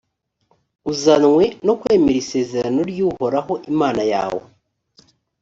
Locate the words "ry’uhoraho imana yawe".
2.91-4.43